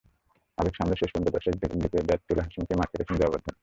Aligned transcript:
আবেগ 0.57 0.73
সামলে 0.75 0.95
শেষ 0.95 1.09
পর্যন্ত 1.11 1.27
দর্শকদের 1.35 1.71
দিকে 1.75 1.99
ব্যাট 2.07 2.21
তুলে 2.27 2.41
হাসিমুখেই 2.43 2.79
মাঠ 2.79 2.87
ছেড়েছেন 2.91 3.15
জয়াবর্ধনে। 3.19 3.57